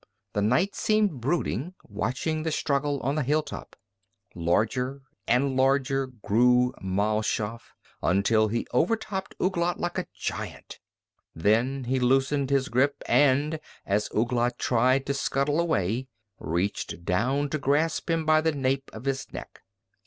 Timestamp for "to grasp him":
17.49-18.25